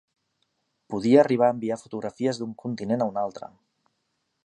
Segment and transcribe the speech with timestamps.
[0.93, 3.53] Podia arribar a enviar fotografies d'un continent a un altre.